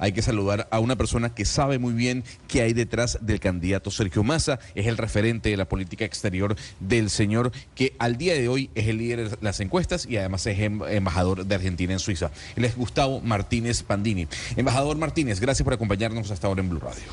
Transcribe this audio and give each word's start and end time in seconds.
hay 0.00 0.10
que 0.10 0.20
saludar 0.20 0.66
a 0.72 0.80
una 0.80 0.96
persona 0.96 1.32
que 1.32 1.44
sabe 1.44 1.78
muy 1.78 1.92
bien 1.92 2.24
qué 2.48 2.62
hay 2.62 2.72
detrás 2.72 3.18
del 3.20 3.38
candidato 3.38 3.92
Sergio 3.92 4.24
Massa, 4.24 4.58
es 4.74 4.88
el 4.88 4.96
referente 4.96 5.48
de 5.48 5.56
la 5.56 5.68
política 5.68 6.04
exterior 6.04 6.56
del 6.80 7.08
señor 7.08 7.52
que 7.76 7.94
al 8.00 8.16
día 8.16 8.34
de 8.34 8.48
hoy 8.48 8.68
es 8.74 8.88
el 8.88 8.98
líder 8.98 9.30
de 9.30 9.38
las 9.42 9.60
encuestas 9.60 10.06
y 10.06 10.16
además 10.16 10.44
es 10.48 10.58
em, 10.58 10.82
embajador 10.82 11.46
de 11.46 11.54
Argentina 11.54 11.92
en 11.92 12.00
Suiza. 12.00 12.32
Él 12.56 12.64
es 12.64 12.76
Gustavo 12.76 13.20
Martínez 13.20 13.84
Pandini. 13.84 14.26
Embajador 14.56 14.96
Martínez, 14.96 15.38
gracias 15.38 15.62
por 15.62 15.74
acompañarnos 15.74 16.32
hasta 16.32 16.48
ahora 16.48 16.60
en 16.60 16.70
Blue 16.70 16.80
Radio. 16.80 17.04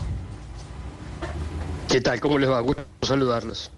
¿Qué 1.89 2.01
tal? 2.01 2.19
¿Cómo 2.19 2.39
les 2.39 2.49
va? 2.49 2.59
Gusto 2.61 2.83
saludarlos. 3.03 3.69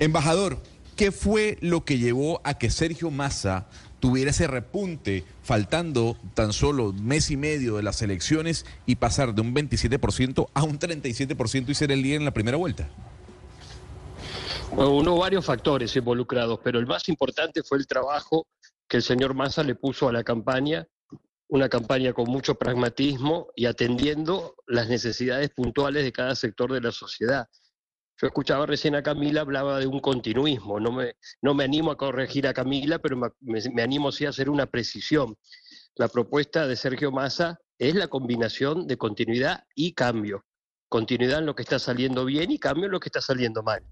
Embajador, 0.00 0.60
¿qué 0.96 1.12
fue 1.12 1.56
lo 1.60 1.84
que 1.84 1.98
llevó 1.98 2.40
a 2.42 2.54
que 2.54 2.68
Sergio 2.68 3.12
Massa 3.12 3.68
tuviera 4.00 4.30
ese 4.30 4.46
repunte 4.46 5.24
faltando 5.42 6.16
tan 6.34 6.52
solo 6.52 6.92
mes 6.92 7.30
y 7.30 7.36
medio 7.36 7.76
de 7.76 7.82
las 7.82 8.02
elecciones 8.02 8.66
y 8.86 8.96
pasar 8.96 9.34
de 9.34 9.42
un 9.42 9.54
27% 9.54 10.48
a 10.52 10.62
un 10.64 10.78
37% 10.78 11.68
y 11.68 11.74
ser 11.74 11.92
el 11.92 12.02
líder 12.02 12.18
en 12.18 12.24
la 12.24 12.32
primera 12.32 12.56
vuelta? 12.56 12.88
Bueno, 14.74 14.90
hubo 14.92 15.18
varios 15.18 15.44
factores 15.44 15.94
involucrados, 15.96 16.60
pero 16.62 16.78
el 16.78 16.86
más 16.86 17.08
importante 17.08 17.62
fue 17.62 17.78
el 17.78 17.86
trabajo 17.86 18.46
que 18.88 18.98
el 18.98 19.02
señor 19.02 19.34
Massa 19.34 19.62
le 19.62 19.74
puso 19.74 20.08
a 20.08 20.12
la 20.12 20.24
campaña, 20.24 20.86
una 21.48 21.68
campaña 21.68 22.12
con 22.12 22.30
mucho 22.30 22.54
pragmatismo 22.54 23.48
y 23.56 23.66
atendiendo 23.66 24.54
las 24.66 24.88
necesidades 24.88 25.50
puntuales 25.50 26.04
de 26.04 26.12
cada 26.12 26.34
sector 26.34 26.72
de 26.72 26.80
la 26.80 26.92
sociedad. 26.92 27.48
Yo 28.20 28.26
escuchaba 28.26 28.66
recién 28.66 28.94
a 28.96 29.02
Camila, 29.02 29.40
hablaba 29.40 29.78
de 29.78 29.86
un 29.86 29.98
continuismo. 29.98 30.78
No 30.78 30.92
me, 30.92 31.16
no 31.40 31.54
me 31.54 31.64
animo 31.64 31.90
a 31.90 31.96
corregir 31.96 32.46
a 32.46 32.52
Camila, 32.52 32.98
pero 32.98 33.16
me, 33.40 33.82
animo 33.82 34.12
sí 34.12 34.26
a 34.26 34.28
hacer 34.28 34.50
una 34.50 34.66
precisión. 34.66 35.38
La 35.94 36.08
propuesta 36.08 36.66
de 36.66 36.76
Sergio 36.76 37.10
Massa 37.12 37.60
es 37.78 37.94
la 37.94 38.08
combinación 38.08 38.86
de 38.86 38.98
continuidad 38.98 39.64
y 39.74 39.94
cambio. 39.94 40.44
Continuidad 40.90 41.38
en 41.38 41.46
lo 41.46 41.54
que 41.54 41.62
está 41.62 41.78
saliendo 41.78 42.26
bien 42.26 42.50
y 42.50 42.58
cambio 42.58 42.86
en 42.86 42.92
lo 42.92 43.00
que 43.00 43.08
está 43.08 43.22
saliendo 43.22 43.62
mal. 43.62 43.82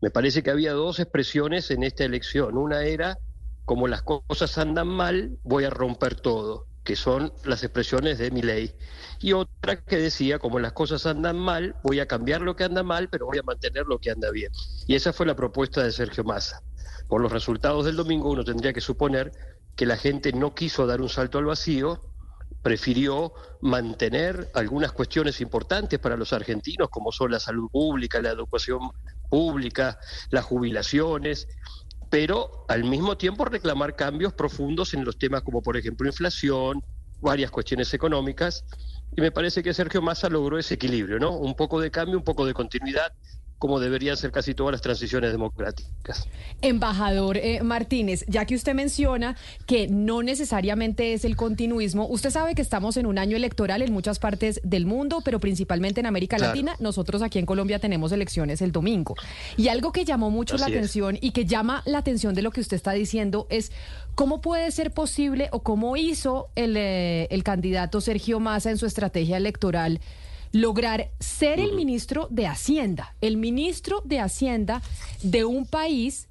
Me 0.00 0.10
parece 0.10 0.42
que 0.42 0.50
había 0.50 0.72
dos 0.72 0.98
expresiones 0.98 1.70
en 1.70 1.82
esta 1.82 2.04
elección. 2.04 2.56
Una 2.56 2.84
era, 2.84 3.18
como 3.66 3.88
las 3.88 4.02
cosas 4.02 4.56
andan 4.56 4.88
mal, 4.88 5.36
voy 5.42 5.64
a 5.64 5.70
romper 5.70 6.18
todo 6.18 6.69
que 6.84 6.96
son 6.96 7.32
las 7.44 7.62
expresiones 7.62 8.18
de 8.18 8.30
mi 8.30 8.42
ley. 8.42 8.74
Y 9.20 9.32
otra 9.32 9.82
que 9.82 9.96
decía, 9.96 10.38
como 10.38 10.58
las 10.58 10.72
cosas 10.72 11.06
andan 11.06 11.38
mal, 11.38 11.76
voy 11.82 12.00
a 12.00 12.06
cambiar 12.06 12.40
lo 12.40 12.56
que 12.56 12.64
anda 12.64 12.82
mal, 12.82 13.08
pero 13.10 13.26
voy 13.26 13.38
a 13.38 13.42
mantener 13.42 13.86
lo 13.86 13.98
que 13.98 14.10
anda 14.10 14.30
bien. 14.30 14.50
Y 14.86 14.94
esa 14.94 15.12
fue 15.12 15.26
la 15.26 15.36
propuesta 15.36 15.82
de 15.82 15.92
Sergio 15.92 16.24
Massa. 16.24 16.62
Por 17.08 17.20
los 17.20 17.32
resultados 17.32 17.84
del 17.84 17.96
domingo 17.96 18.30
uno 18.30 18.44
tendría 18.44 18.72
que 18.72 18.80
suponer 18.80 19.32
que 19.76 19.86
la 19.86 19.96
gente 19.96 20.32
no 20.32 20.54
quiso 20.54 20.86
dar 20.86 21.00
un 21.00 21.08
salto 21.08 21.38
al 21.38 21.44
vacío, 21.44 22.00
prefirió 22.62 23.32
mantener 23.60 24.50
algunas 24.54 24.92
cuestiones 24.92 25.40
importantes 25.40 25.98
para 25.98 26.16
los 26.16 26.32
argentinos, 26.32 26.88
como 26.90 27.12
son 27.12 27.30
la 27.30 27.40
salud 27.40 27.68
pública, 27.70 28.20
la 28.20 28.30
educación 28.30 28.90
pública, 29.28 29.98
las 30.30 30.44
jubilaciones, 30.44 31.48
pero 32.10 32.66
al 32.68 32.84
mismo 32.84 33.16
tiempo 33.16 33.44
reclamar 33.44 33.96
cambios 33.96 34.34
profundos 34.34 34.92
en 34.94 35.04
los 35.04 35.16
temas 35.16 35.42
como 35.42 35.62
por 35.62 35.76
ejemplo 35.76 36.08
inflación, 36.08 36.82
varias 37.20 37.50
cuestiones 37.50 37.94
económicas, 37.94 38.64
y 39.16 39.20
me 39.20 39.30
parece 39.30 39.62
que 39.62 39.72
Sergio 39.72 40.02
Massa 40.02 40.28
logró 40.28 40.58
ese 40.58 40.74
equilibrio, 40.74 41.18
¿no? 41.18 41.36
Un 41.36 41.54
poco 41.54 41.80
de 41.80 41.90
cambio, 41.90 42.18
un 42.18 42.24
poco 42.24 42.44
de 42.46 42.54
continuidad, 42.54 43.12
como 43.60 43.78
deberían 43.78 44.16
ser 44.16 44.32
casi 44.32 44.54
todas 44.54 44.72
las 44.72 44.80
transiciones 44.80 45.32
democráticas. 45.32 46.26
Embajador 46.62 47.36
eh, 47.36 47.62
Martínez, 47.62 48.24
ya 48.26 48.46
que 48.46 48.54
usted 48.54 48.74
menciona 48.74 49.36
que 49.66 49.86
no 49.86 50.22
necesariamente 50.22 51.12
es 51.12 51.26
el 51.26 51.36
continuismo, 51.36 52.06
usted 52.08 52.30
sabe 52.30 52.54
que 52.54 52.62
estamos 52.62 52.96
en 52.96 53.04
un 53.04 53.18
año 53.18 53.36
electoral 53.36 53.82
en 53.82 53.92
muchas 53.92 54.18
partes 54.18 54.62
del 54.64 54.86
mundo, 54.86 55.20
pero 55.22 55.40
principalmente 55.40 56.00
en 56.00 56.06
América 56.06 56.38
Latina. 56.38 56.74
Nosotros 56.80 57.20
aquí 57.20 57.38
en 57.38 57.44
Colombia 57.44 57.78
tenemos 57.78 58.12
elecciones 58.12 58.62
el 58.62 58.72
domingo. 58.72 59.14
Y 59.58 59.68
algo 59.68 59.92
que 59.92 60.06
llamó 60.06 60.30
mucho 60.30 60.56
la 60.56 60.64
atención 60.64 61.18
y 61.20 61.32
que 61.32 61.44
llama 61.44 61.82
la 61.84 61.98
atención 61.98 62.34
de 62.34 62.40
lo 62.40 62.52
que 62.52 62.62
usted 62.62 62.76
está 62.76 62.92
diciendo 62.92 63.46
es 63.50 63.72
cómo 64.14 64.40
puede 64.40 64.70
ser 64.70 64.90
posible 64.90 65.50
o 65.52 65.60
cómo 65.62 65.98
hizo 65.98 66.48
el, 66.56 66.78
eh, 66.78 67.28
el 67.30 67.44
candidato 67.44 68.00
Sergio 68.00 68.40
Massa 68.40 68.70
en 68.70 68.78
su 68.78 68.86
estrategia 68.86 69.36
electoral 69.36 70.00
lograr 70.52 71.10
ser 71.20 71.60
el 71.60 71.74
ministro 71.74 72.28
de 72.30 72.46
Hacienda, 72.46 73.14
el 73.20 73.36
ministro 73.36 74.02
de 74.04 74.20
Hacienda 74.20 74.82
de 75.22 75.44
un 75.44 75.66
país 75.66 76.28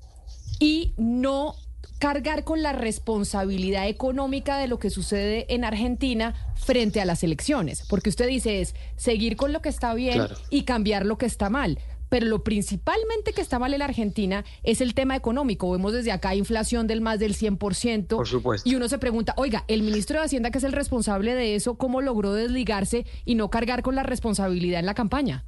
y 0.60 0.94
no 0.98 1.56
cargar 2.00 2.44
con 2.44 2.64
la 2.64 2.72
responsabilidad 2.72 3.88
económica 3.88 4.58
de 4.58 4.68
lo 4.68 4.80
que 4.80 4.90
sucede 4.90 5.54
en 5.54 5.66
Argentina 5.66 6.34
frente 6.56 7.02
a 7.02 7.06
las 7.06 7.24
elecciones, 7.24 7.84
porque 7.90 8.10
usted 8.10 8.28
dice 8.28 8.62
es 8.62 8.74
seguir 8.96 9.36
con 9.36 9.52
lo 9.54 9.62
que 9.62 9.70
está 9.70 9.94
bien 9.94 10.22
y 10.50 10.64
cambiar 10.64 11.06
lo 11.06 11.18
que 11.18 11.26
está 11.26 11.50
mal 11.50 11.78
pero 12.10 12.26
lo 12.26 12.44
principalmente 12.44 13.34
que 13.34 13.42
está 13.42 13.60
mal 13.60 13.74
en 13.74 13.80
la 13.80 13.86
Argentina 13.86 14.44
es 14.64 14.82
el 14.82 14.94
tema 14.94 15.16
económico. 15.16 15.72
Vemos 15.72 15.94
desde 15.94 16.12
acá 16.12 16.36
inflación 16.36 16.88
del 16.88 17.02
más 17.02 17.20
del 17.20 17.36
100%. 17.36 18.08
Por 18.08 18.28
supuesto. 18.28 18.68
Y 18.68 18.76
uno 18.76 18.90
se 18.90 18.98
pregunta, 18.98 19.34
oiga, 19.38 19.64
el 19.68 19.84
ministro 19.84 20.20
de 20.20 20.26
Hacienda, 20.26 20.52
que 20.52 20.58
es 20.58 20.64
el 20.64 20.74
responsable 20.74 21.36
de 21.36 21.56
eso, 21.56 21.76
¿cómo 21.76 22.02
logró 22.02 22.34
desligarse 22.34 23.06
y 23.26 23.36
no 23.36 23.50
cargar 23.50 23.84
con 23.84 23.96
la 23.96 24.04
responsabilidad 24.04 24.80
en 24.80 24.86
la 24.86 24.94
campaña? 24.96 25.46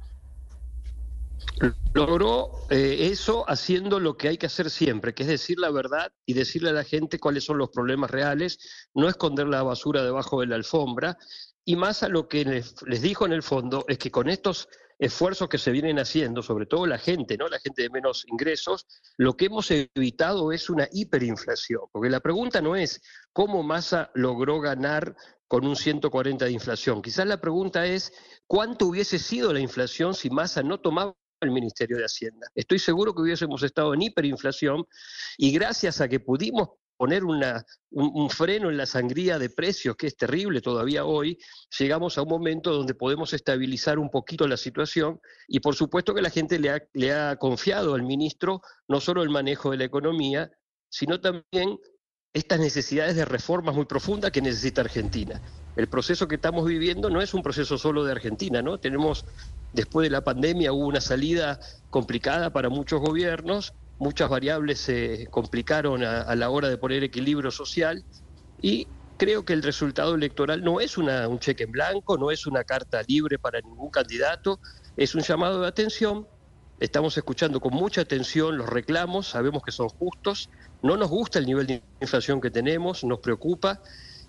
Logró 1.92 2.50
eh, 2.70 3.08
eso 3.12 3.44
haciendo 3.48 4.00
lo 4.00 4.16
que 4.16 4.28
hay 4.28 4.38
que 4.38 4.46
hacer 4.46 4.70
siempre, 4.70 5.14
que 5.14 5.24
es 5.24 5.28
decir 5.28 5.58
la 5.58 5.70
verdad 5.70 6.12
y 6.24 6.34
decirle 6.34 6.70
a 6.70 6.72
la 6.72 6.84
gente 6.84 7.18
cuáles 7.18 7.44
son 7.44 7.58
los 7.58 7.70
problemas 7.70 8.10
reales, 8.10 8.58
no 8.94 9.08
esconder 9.08 9.46
la 9.46 9.62
basura 9.62 10.02
debajo 10.02 10.40
de 10.40 10.46
la 10.46 10.56
alfombra. 10.56 11.18
Y 11.64 11.76
más 11.76 12.02
a 12.02 12.08
lo 12.08 12.28
que 12.28 12.44
les 12.44 13.02
dijo 13.02 13.26
en 13.26 13.32
el 13.32 13.42
fondo 13.42 13.84
es 13.88 13.98
que 13.98 14.10
con 14.10 14.28
estos 14.28 14.68
esfuerzos 15.02 15.48
que 15.48 15.58
se 15.58 15.72
vienen 15.72 15.98
haciendo, 15.98 16.42
sobre 16.42 16.64
todo 16.64 16.86
la 16.86 16.96
gente, 16.96 17.36
¿no? 17.36 17.48
La 17.48 17.58
gente 17.58 17.82
de 17.82 17.90
menos 17.90 18.24
ingresos, 18.28 18.86
lo 19.16 19.36
que 19.36 19.46
hemos 19.46 19.68
evitado 19.72 20.52
es 20.52 20.70
una 20.70 20.88
hiperinflación, 20.92 21.80
porque 21.90 22.08
la 22.08 22.20
pregunta 22.20 22.60
no 22.60 22.76
es 22.76 23.02
cómo 23.32 23.64
Massa 23.64 24.12
logró 24.14 24.60
ganar 24.60 25.16
con 25.48 25.66
un 25.66 25.74
140 25.74 26.44
de 26.44 26.52
inflación. 26.52 27.02
Quizás 27.02 27.26
la 27.26 27.40
pregunta 27.40 27.84
es 27.84 28.12
cuánto 28.46 28.86
hubiese 28.86 29.18
sido 29.18 29.52
la 29.52 29.58
inflación 29.58 30.14
si 30.14 30.30
Massa 30.30 30.62
no 30.62 30.78
tomaba 30.78 31.16
el 31.40 31.50
Ministerio 31.50 31.96
de 31.96 32.04
Hacienda. 32.04 32.46
Estoy 32.54 32.78
seguro 32.78 33.12
que 33.12 33.22
hubiésemos 33.22 33.64
estado 33.64 33.94
en 33.94 34.02
hiperinflación 34.02 34.84
y 35.36 35.50
gracias 35.50 36.00
a 36.00 36.06
que 36.06 36.20
pudimos 36.20 36.68
poner 37.02 37.24
una, 37.24 37.66
un, 37.90 38.30
freno 38.30 38.70
en 38.70 38.76
la 38.76 38.86
sangría 38.86 39.36
de 39.36 39.50
precios, 39.50 39.96
que 39.96 40.06
es 40.06 40.16
terrible 40.16 40.60
todavía 40.60 41.04
hoy, 41.04 41.36
llegamos 41.76 42.16
a 42.16 42.22
un 42.22 42.28
momento 42.28 42.72
donde 42.72 42.94
podemos 42.94 43.32
estabilizar 43.32 43.98
un 43.98 44.08
poquito 44.08 44.46
la 44.46 44.56
situación 44.56 45.18
y 45.48 45.58
por 45.58 45.74
supuesto 45.74 46.14
que 46.14 46.22
la 46.22 46.30
gente 46.30 46.60
le 46.60 46.70
ha, 46.70 46.80
le 46.92 47.12
ha 47.12 47.34
confiado 47.34 47.96
al 47.96 48.04
ministro 48.04 48.62
no 48.86 49.00
solo 49.00 49.24
el 49.24 49.30
manejo 49.30 49.72
de 49.72 49.78
la 49.78 49.84
economía, 49.84 50.52
sino 50.88 51.20
también 51.20 51.76
estas 52.32 52.60
necesidades 52.60 53.16
de 53.16 53.24
reformas 53.24 53.74
muy 53.74 53.86
profundas 53.86 54.30
que 54.30 54.40
necesita 54.40 54.82
Argentina. 54.82 55.42
El 55.74 55.88
proceso 55.88 56.28
que 56.28 56.36
estamos 56.36 56.64
viviendo 56.64 57.10
no 57.10 57.20
es 57.20 57.34
un 57.34 57.42
proceso 57.42 57.78
solo 57.78 58.04
de 58.04 58.12
Argentina, 58.12 58.62
¿no? 58.62 58.78
Tenemos, 58.78 59.24
después 59.72 60.04
de 60.04 60.10
la 60.10 60.22
pandemia, 60.22 60.72
hubo 60.72 60.86
una 60.86 61.00
salida 61.00 61.58
complicada 61.90 62.52
para 62.52 62.68
muchos 62.68 63.00
gobiernos, 63.00 63.74
muchas 64.02 64.28
variables 64.28 64.80
se 64.80 65.28
complicaron 65.30 66.02
a, 66.02 66.34
la 66.34 66.50
hora 66.50 66.68
de 66.68 66.76
poner 66.76 67.04
equilibrio 67.04 67.52
social 67.52 68.04
y 68.60 68.88
creo 69.16 69.44
que 69.44 69.52
el 69.52 69.62
resultado 69.62 70.16
electoral 70.16 70.64
no 70.64 70.80
es 70.80 70.98
una, 70.98 71.28
un 71.28 71.38
cheque 71.38 71.62
en 71.64 71.70
blanco, 71.70 72.18
no 72.18 72.32
es 72.32 72.44
una 72.44 72.64
carta 72.64 73.00
libre 73.06 73.38
para 73.38 73.60
ningún 73.60 73.90
candidato, 73.90 74.58
es 74.96 75.14
un 75.14 75.22
llamado 75.22 75.60
de 75.60 75.68
atención. 75.68 76.26
Estamos 76.80 77.16
escuchando 77.16 77.60
con 77.60 77.74
mucha 77.74 78.00
atención 78.00 78.58
los 78.58 78.68
reclamos, 78.68 79.28
sabemos 79.28 79.62
que 79.62 79.70
son 79.70 79.88
justos, 79.88 80.50
no 80.82 80.96
nos 80.96 81.08
gusta 81.08 81.38
el 81.38 81.46
nivel 81.46 81.68
de 81.68 81.82
inflación 82.00 82.40
que 82.40 82.50
tenemos, 82.50 83.04
nos 83.04 83.20
preocupa, 83.20 83.80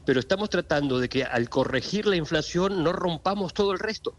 pero 0.05 0.19
estamos 0.19 0.51
tratando 0.51 0.99
de 0.99 1.09
que 1.09 1.23
al 1.23 1.49
corregir 1.49 2.05
la 2.05 2.15
inflación 2.15 2.83
no 2.83 2.93
rompamos 2.93 3.55
todo 3.55 3.71
el 3.71 3.79
resto. 3.79 4.13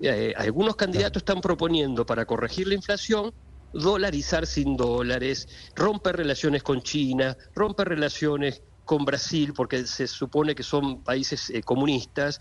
Eh, 0.00 0.32
algunos 0.34 0.76
candidatos 0.76 1.20
están 1.20 1.42
proponiendo 1.42 2.06
para 2.06 2.24
corregir 2.24 2.68
la 2.68 2.74
inflación 2.74 3.34
dolarizar 3.72 4.46
sin 4.46 4.76
dólares, 4.76 5.48
romper 5.74 6.16
relaciones 6.16 6.62
con 6.62 6.82
China, 6.82 7.36
romper 7.54 7.88
relaciones 7.88 8.62
con 8.84 9.04
Brasil, 9.04 9.52
porque 9.54 9.86
se 9.86 10.06
supone 10.06 10.54
que 10.54 10.62
son 10.62 11.02
países 11.02 11.50
eh, 11.50 11.62
comunistas 11.62 12.40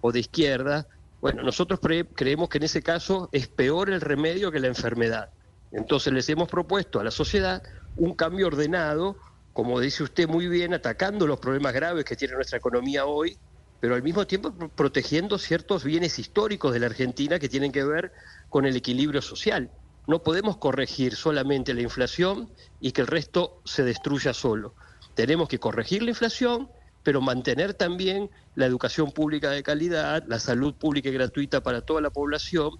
o 0.00 0.12
de 0.12 0.20
izquierda. 0.20 0.86
Bueno, 1.20 1.42
nosotros 1.42 1.80
creemos 2.14 2.48
que 2.48 2.58
en 2.58 2.64
ese 2.64 2.82
caso 2.82 3.28
es 3.32 3.48
peor 3.48 3.90
el 3.90 4.00
remedio 4.00 4.52
que 4.52 4.60
la 4.60 4.68
enfermedad. 4.68 5.30
Entonces 5.72 6.12
les 6.12 6.28
hemos 6.28 6.48
propuesto 6.48 7.00
a 7.00 7.04
la 7.04 7.10
sociedad 7.10 7.62
un 7.96 8.14
cambio 8.14 8.46
ordenado, 8.46 9.16
como 9.52 9.80
dice 9.80 10.04
usted 10.04 10.28
muy 10.28 10.46
bien, 10.46 10.72
atacando 10.72 11.26
los 11.26 11.40
problemas 11.40 11.74
graves 11.74 12.04
que 12.04 12.14
tiene 12.14 12.34
nuestra 12.34 12.58
economía 12.58 13.04
hoy, 13.04 13.36
pero 13.80 13.94
al 13.94 14.02
mismo 14.02 14.26
tiempo 14.26 14.52
protegiendo 14.74 15.38
ciertos 15.38 15.84
bienes 15.84 16.18
históricos 16.18 16.72
de 16.72 16.80
la 16.80 16.86
Argentina 16.86 17.38
que 17.38 17.48
tienen 17.48 17.72
que 17.72 17.84
ver 17.84 18.12
con 18.48 18.66
el 18.66 18.76
equilibrio 18.76 19.20
social. 19.20 19.70
No 20.08 20.22
podemos 20.22 20.56
corregir 20.56 21.14
solamente 21.14 21.74
la 21.74 21.82
inflación 21.82 22.50
y 22.80 22.92
que 22.92 23.02
el 23.02 23.06
resto 23.06 23.60
se 23.66 23.84
destruya 23.84 24.32
solo. 24.32 24.74
Tenemos 25.14 25.50
que 25.50 25.60
corregir 25.60 26.02
la 26.02 26.08
inflación, 26.08 26.70
pero 27.02 27.20
mantener 27.20 27.74
también 27.74 28.30
la 28.54 28.64
educación 28.64 29.12
pública 29.12 29.50
de 29.50 29.62
calidad, 29.62 30.24
la 30.26 30.38
salud 30.38 30.74
pública 30.74 31.10
y 31.10 31.12
gratuita 31.12 31.62
para 31.62 31.82
toda 31.82 32.00
la 32.00 32.08
población, 32.08 32.70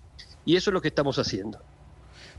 y 0.47 0.57
eso 0.57 0.71
es 0.71 0.73
lo 0.73 0.81
que 0.81 0.89
estamos 0.89 1.19
haciendo. 1.19 1.61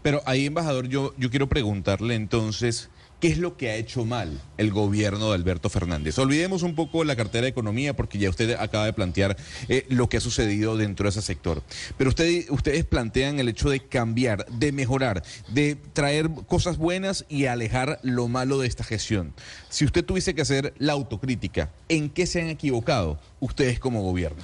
Pero 0.01 0.23
ahí, 0.25 0.47
embajador, 0.47 0.87
yo, 0.87 1.13
yo 1.17 1.29
quiero 1.29 1.47
preguntarle 1.47 2.15
entonces, 2.15 2.89
¿qué 3.19 3.27
es 3.27 3.37
lo 3.37 3.57
que 3.57 3.69
ha 3.69 3.75
hecho 3.75 4.05
mal 4.05 4.39
el 4.57 4.71
gobierno 4.71 5.29
de 5.29 5.35
Alberto 5.35 5.69
Fernández? 5.69 6.17
Olvidemos 6.19 6.63
un 6.63 6.75
poco 6.75 7.03
la 7.03 7.15
cartera 7.15 7.43
de 7.43 7.49
economía, 7.49 7.95
porque 7.95 8.17
ya 8.17 8.29
usted 8.29 8.55
acaba 8.59 8.85
de 8.85 8.93
plantear 8.93 9.37
eh, 9.67 9.85
lo 9.89 10.07
que 10.07 10.17
ha 10.17 10.21
sucedido 10.21 10.77
dentro 10.77 11.05
de 11.05 11.09
ese 11.09 11.21
sector. 11.21 11.61
Pero 11.97 12.09
usted, 12.09 12.49
ustedes 12.49 12.85
plantean 12.85 13.39
el 13.39 13.49
hecho 13.49 13.69
de 13.69 13.81
cambiar, 13.81 14.45
de 14.47 14.71
mejorar, 14.71 15.23
de 15.49 15.75
traer 15.93 16.29
cosas 16.47 16.77
buenas 16.77 17.25
y 17.29 17.45
alejar 17.45 17.99
lo 18.03 18.27
malo 18.27 18.59
de 18.59 18.67
esta 18.67 18.83
gestión. 18.83 19.33
Si 19.69 19.85
usted 19.85 20.05
tuviese 20.05 20.33
que 20.33 20.41
hacer 20.41 20.73
la 20.77 20.93
autocrítica, 20.93 21.71
¿en 21.89 22.09
qué 22.09 22.25
se 22.25 22.41
han 22.41 22.49
equivocado 22.49 23.19
ustedes 23.39 23.79
como 23.79 24.01
gobierno? 24.01 24.41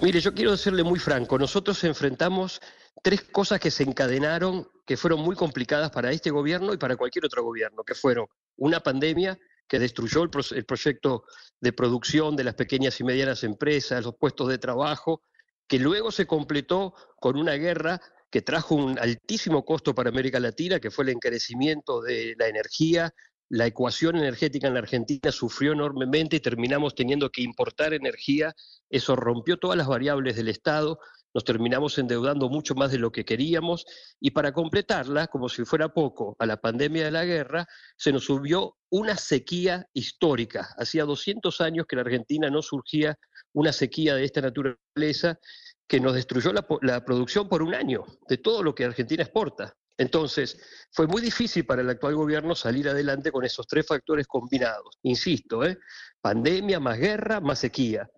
Mire, 0.00 0.20
yo 0.20 0.34
quiero 0.34 0.56
serle 0.56 0.82
muy 0.84 0.98
franco. 0.98 1.38
Nosotros 1.38 1.84
enfrentamos 1.84 2.60
tres 3.02 3.22
cosas 3.22 3.60
que 3.60 3.70
se 3.70 3.82
encadenaron, 3.82 4.68
que 4.84 4.96
fueron 4.96 5.20
muy 5.20 5.36
complicadas 5.36 5.90
para 5.90 6.10
este 6.10 6.30
gobierno 6.30 6.72
y 6.72 6.78
para 6.78 6.96
cualquier 6.96 7.24
otro 7.24 7.42
gobierno, 7.44 7.84
que 7.84 7.94
fueron 7.94 8.26
una 8.56 8.80
pandemia 8.80 9.38
que 9.68 9.78
destruyó 9.78 10.22
el, 10.24 10.64
proyecto 10.64 11.24
de 11.60 11.72
producción 11.72 12.36
de 12.36 12.44
las 12.44 12.54
pequeñas 12.54 13.00
y 13.00 13.04
medianas 13.04 13.44
empresas, 13.44 14.04
los 14.04 14.16
puestos 14.16 14.48
de 14.48 14.58
trabajo, 14.58 15.22
que 15.66 15.78
luego 15.78 16.10
se 16.10 16.26
completó 16.26 16.94
con 17.20 17.36
una 17.36 17.54
guerra 17.54 18.00
que 18.30 18.42
trajo 18.42 18.74
un 18.74 18.98
altísimo 18.98 19.64
costo 19.64 19.94
para 19.94 20.10
América 20.10 20.40
Latina, 20.40 20.80
que 20.80 20.90
fue 20.90 21.04
el 21.04 21.10
encarecimiento 21.10 22.02
de 22.02 22.34
la 22.38 22.48
energía, 22.48 23.14
la 23.52 23.66
ecuación 23.66 24.16
energética 24.16 24.66
en 24.66 24.72
la 24.72 24.80
Argentina 24.80 25.30
sufrió 25.30 25.72
enormemente 25.72 26.36
y 26.36 26.40
terminamos 26.40 26.94
teniendo 26.94 27.28
que 27.28 27.42
importar 27.42 27.92
energía. 27.92 28.54
Eso 28.88 29.14
rompió 29.14 29.58
todas 29.58 29.76
las 29.76 29.86
variables 29.86 30.36
del 30.36 30.48
Estado, 30.48 30.98
nos 31.34 31.44
terminamos 31.44 31.98
endeudando 31.98 32.48
mucho 32.48 32.74
más 32.74 32.90
de 32.90 32.98
lo 32.98 33.10
que 33.10 33.24
queríamos 33.24 33.86
y 34.20 34.30
para 34.30 34.52
completarla, 34.52 35.26
como 35.28 35.48
si 35.48 35.64
fuera 35.64 35.88
poco, 35.88 36.36
a 36.38 36.46
la 36.46 36.58
pandemia 36.58 37.04
de 37.04 37.10
la 37.10 37.24
guerra, 37.24 37.66
se 37.96 38.12
nos 38.12 38.24
subió 38.24 38.76
una 38.90 39.16
sequía 39.16 39.86
histórica. 39.92 40.68
Hacía 40.76 41.04
200 41.04 41.60
años 41.60 41.86
que 41.88 41.96
en 41.96 42.00
Argentina 42.00 42.50
no 42.50 42.62
surgía 42.62 43.18
una 43.52 43.72
sequía 43.72 44.14
de 44.14 44.24
esta 44.24 44.40
naturaleza 44.40 45.38
que 45.86 46.00
nos 46.00 46.14
destruyó 46.14 46.52
la, 46.52 46.66
la 46.82 47.04
producción 47.04 47.48
por 47.48 47.62
un 47.62 47.74
año 47.74 48.04
de 48.28 48.38
todo 48.38 48.62
lo 48.62 48.74
que 48.74 48.84
Argentina 48.84 49.22
exporta. 49.22 49.74
Entonces, 49.98 50.58
fue 50.90 51.06
muy 51.06 51.20
difícil 51.20 51.66
para 51.66 51.82
el 51.82 51.90
actual 51.90 52.14
gobierno 52.14 52.54
salir 52.54 52.88
adelante 52.88 53.30
con 53.30 53.44
esos 53.44 53.66
tres 53.66 53.86
factores 53.86 54.26
combinados. 54.26 54.98
Insisto, 55.02 55.64
¿eh? 55.64 55.78
pandemia, 56.20 56.80
más 56.80 56.98
guerra, 56.98 57.40
más 57.40 57.58
sequía. 57.58 58.08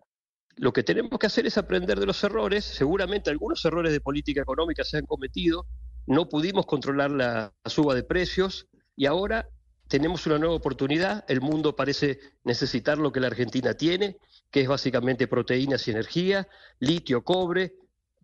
Lo 0.57 0.73
que 0.73 0.83
tenemos 0.83 1.19
que 1.19 1.27
hacer 1.27 1.47
es 1.47 1.59
aprender 1.59 1.99
de 1.99 2.07
los 2.07 2.23
errores. 2.25 2.65
Seguramente 2.65 3.31
algunos 3.31 3.65
errores 3.65 3.93
de 3.93 4.01
política 4.01 4.43
económica 4.43 4.85
se 4.85 4.99
han 4.99 5.07
cometido. 5.07 5.67
No 6.07 6.29
pudimos 6.29 6.67
controlar 6.67 7.11
la, 7.11 7.53
suba 7.67 7.95
de 7.95 8.05
precios 8.05 8.69
y 8.97 9.07
ahora 9.07 9.49
tenemos 9.89 10.27
una 10.27 10.39
nueva 10.39 10.55
oportunidad. 10.55 11.25
El 11.29 11.41
mundo 11.41 11.75
parece 11.75 12.21
necesitar 12.45 12.99
lo 12.99 13.13
que 13.13 13.21
la 13.21 13.27
Argentina 13.27 13.75
tiene, 13.75 14.19
que 14.51 14.61
es 14.61 14.69
básicamente 14.69 15.27
proteínas 15.27 15.87
y 15.89 15.91
energía, 15.91 16.49
litio, 16.79 17.25
cobre, 17.25 17.75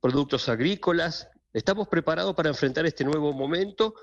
productos 0.01 0.49
agrícolas, 0.49 1.29
Estamos 1.53 1.89
preparados 1.89 2.35
para 2.37 2.49
enfrentar 2.49 2.87
este 2.87 3.05
nuevo 3.05 3.33
momento, 3.33 3.95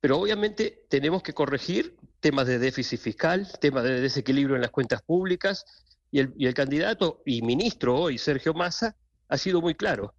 pero 0.00 0.18
obviamente 0.18 0.86
tenemos 0.88 1.22
que 1.22 1.34
corregir 1.34 1.96
temas 2.20 2.46
de 2.46 2.58
déficit 2.58 2.98
fiscal, 2.98 3.46
temas 3.60 3.84
de 3.84 4.00
desequilibrio 4.00 4.56
en 4.56 4.62
las 4.62 4.70
cuentas 4.70 5.02
públicas, 5.02 5.66
y 6.14 6.46
el, 6.46 6.54
candidato 6.54 7.22
y 7.26 7.42
ministro 7.42 7.96
hoy, 7.96 8.18
Sergio 8.18 8.54
Massa, 8.54 8.94
ha 9.28 9.36
sido 9.36 9.60
muy 9.60 9.74
claro. 9.74 10.14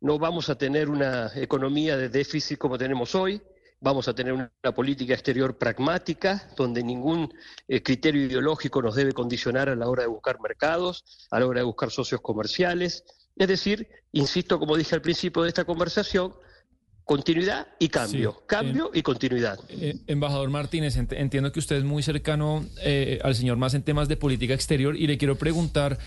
No 0.00 0.16
vamos 0.16 0.48
a 0.48 0.54
tener 0.54 0.88
una 0.88 1.32
economía 1.34 1.96
de 1.96 2.08
déficit 2.08 2.58
como 2.58 2.78
tenemos 2.78 3.16
hoy, 3.16 3.42
vamos 3.80 4.06
a 4.06 4.14
tener 4.14 4.34
una 4.34 4.50
política 4.72 5.14
exterior 5.14 5.58
pragmática, 5.58 6.48
donde 6.56 6.84
ningún 6.84 7.28
eh, 7.66 7.82
criterio 7.82 8.26
ideológico 8.26 8.80
nos 8.82 8.94
debe 8.94 9.10
condicionar 9.10 9.68
a 9.68 9.74
la 9.74 9.88
hora 9.88 10.04
de 10.04 10.08
buscar 10.10 10.40
mercados, 10.40 11.26
a 11.32 11.40
la 11.40 11.46
hora 11.48 11.58
de 11.58 11.66
buscar 11.66 11.90
socios 11.90 12.20
comerciales. 12.20 13.02
Es 13.34 13.48
decir, 13.48 13.88
insisto, 14.12 14.60
como 14.60 14.76
dije 14.76 14.94
al 14.94 15.02
principio 15.02 15.42
de 15.42 15.48
esta 15.48 15.64
conversación, 15.64 16.36
Continuidad 17.04 17.66
y 17.80 17.88
cambio, 17.88 18.42
cambio 18.46 18.90
y 18.94 19.02
continuidad. 19.02 19.58
Eh, 19.68 19.96
embajador 20.06 20.50
Martínez, 20.50 20.96
entiendo 20.96 21.50
que 21.50 21.58
usted 21.58 21.76
es 21.76 21.84
muy 21.84 22.02
cercano 22.02 22.64
eh, 22.80 23.18
al 23.24 23.34
señor 23.34 23.56
más 23.56 23.74
en 23.74 23.82
temas 23.82 24.08
de 24.08 24.16
política 24.16 24.54
exterior 24.54 24.96
y 24.96 25.08
le 25.08 25.18
quiero 25.18 25.36
preguntar 25.36 25.98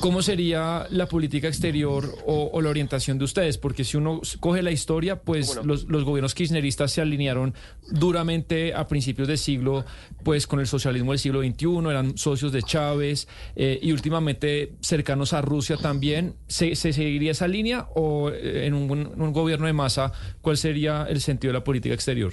cómo 0.00 0.22
sería 0.22 0.86
la 0.90 1.06
política 1.06 1.48
exterior 1.48 2.14
o, 2.26 2.60
la 2.60 2.70
orientación 2.70 3.18
de 3.18 3.24
ustedes, 3.24 3.58
porque 3.58 3.84
si 3.84 3.96
uno 3.96 4.20
coge 4.40 4.62
la 4.62 4.70
historia, 4.70 5.20
pues 5.20 5.58
los, 5.64 5.86
gobiernos 5.86 6.34
kirchneristas 6.34 6.92
se 6.92 7.00
alinearon 7.00 7.54
duramente 7.90 8.74
a 8.74 8.86
principios 8.86 9.28
del 9.28 9.38
siglo, 9.38 9.84
pues 10.22 10.46
con 10.46 10.60
el 10.60 10.66
socialismo 10.66 11.12
del 11.12 11.18
siglo 11.18 11.42
XXI, 11.42 11.90
eran 11.90 12.16
socios 12.18 12.52
de 12.52 12.62
Chávez 12.62 13.28
eh, 13.56 13.78
y 13.82 13.92
últimamente 13.92 14.72
cercanos 14.80 15.32
a 15.32 15.42
Rusia 15.42 15.76
también. 15.76 16.34
¿Se, 16.46 16.74
seguiría 16.74 17.32
esa 17.32 17.48
línea 17.48 17.88
o 17.94 18.30
en 18.30 18.74
un 18.74 19.32
gobierno 19.32 19.66
de 19.66 19.72
masa? 19.72 20.12
¿cuál 20.40 20.56
sería 20.56 21.06
el 21.08 21.20
sentido 21.20 21.52
de 21.52 21.58
la 21.58 21.64
política 21.64 21.94
exterior? 21.94 22.32